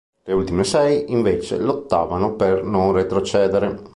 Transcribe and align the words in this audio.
Le 0.23 0.33
ultime 0.33 0.63
sei, 0.63 1.11
invece, 1.11 1.59
lottavano 1.59 2.33
per 2.33 2.63
non 2.63 2.91
retrocedere. 2.91 3.79